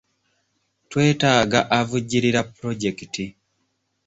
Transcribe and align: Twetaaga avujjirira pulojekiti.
Twetaaga 0.89 1.59
avujjirira 1.79 2.41
pulojekiti. 2.55 3.23